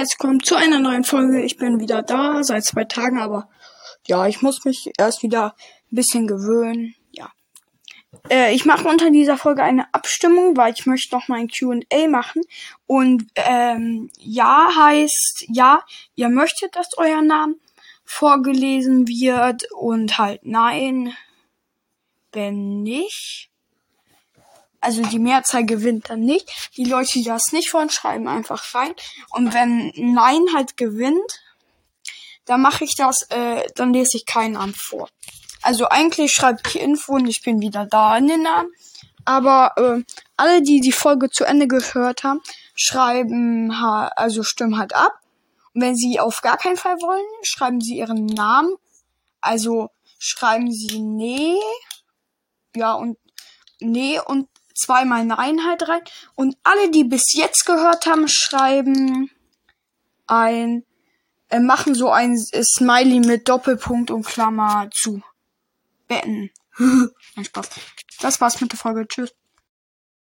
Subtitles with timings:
[0.00, 1.42] herzlich willkommen zu einer neuen Folge.
[1.42, 3.50] Ich bin wieder da seit zwei Tagen, aber
[4.06, 5.54] ja, ich muss mich erst wieder
[5.92, 6.94] ein bisschen gewöhnen.
[7.10, 7.30] Ja.
[8.30, 12.08] Äh, ich mache unter dieser Folge eine Abstimmung, weil ich möchte noch mal ein Q&A
[12.08, 12.40] machen.
[12.86, 15.82] Und ähm, ja heißt ja,
[16.14, 17.56] ihr möchtet, dass euer Name
[18.02, 21.12] vorgelesen wird und halt nein,
[22.32, 23.49] wenn nicht
[24.80, 26.70] also die Mehrzahl gewinnt dann nicht.
[26.76, 28.92] Die Leute, die das nicht wollen, schreiben einfach rein.
[29.30, 31.40] Und wenn Nein halt gewinnt,
[32.46, 35.08] dann mache ich das, äh, dann lese ich keinen Namen vor.
[35.62, 38.70] Also eigentlich schreibe ich Info und ich bin wieder da in den Namen.
[39.26, 40.02] Aber äh,
[40.36, 42.40] alle, die die Folge zu Ende gehört haben,
[42.74, 45.12] schreiben, also stimmen halt ab.
[45.74, 48.74] Und wenn sie auf gar keinen Fall wollen, schreiben sie ihren Namen.
[49.42, 51.58] Also schreiben sie nee.
[52.74, 53.18] Ja, und
[53.80, 56.02] nee und zweimal Nein halt rein.
[56.34, 59.30] Und alle, die bis jetzt gehört haben, schreiben
[60.26, 60.84] ein,
[61.48, 65.22] äh, machen so ein Smiley mit Doppelpunkt und Klammer zu.
[66.06, 66.50] Betten.
[66.78, 67.70] Nein, Spaß.
[68.20, 69.06] Das war's mit der Folge.
[69.06, 69.34] Tschüss.